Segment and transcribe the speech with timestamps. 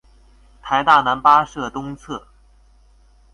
[0.63, 2.25] 臺大男八舍東側